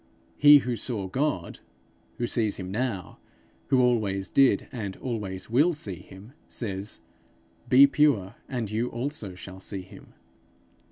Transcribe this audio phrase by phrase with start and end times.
[0.35, 1.59] He who saw God,
[2.17, 3.19] who sees him now,
[3.67, 7.01] who always did and always will see him, says,
[7.69, 10.15] 'Be pure, and you also shall see him.'